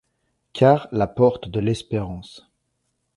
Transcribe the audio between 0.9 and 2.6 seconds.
la porte de l'espérance